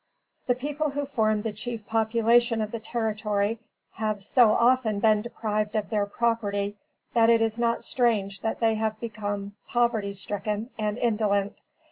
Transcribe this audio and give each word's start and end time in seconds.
The 0.47 0.55
people 0.55 0.89
who 0.89 1.05
form 1.05 1.43
the 1.43 1.51
chief 1.53 1.85
population 1.85 2.59
of 2.59 2.71
the 2.71 2.79
territory 2.79 3.59
have 3.97 4.23
so 4.23 4.53
often 4.53 4.99
been 4.99 5.21
deprived 5.21 5.75
of 5.75 5.91
their 5.91 6.07
property 6.07 6.75
that 7.13 7.29
it 7.29 7.39
is 7.39 7.59
not 7.59 7.83
strange 7.83 8.41
that 8.41 8.59
they 8.61 8.73
have 8.73 8.99
become 8.99 9.55
poverty 9.67 10.13
stricken 10.13 10.71
and 10.75 10.97
indolent. 10.97 11.61